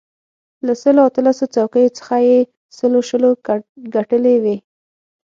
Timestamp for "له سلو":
0.65-1.01